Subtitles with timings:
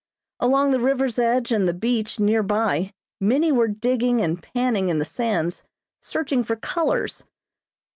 [0.39, 4.97] Along the river's edge and the beach near by many were digging and panning in
[4.97, 5.61] the sands
[6.01, 7.25] searching for "colors."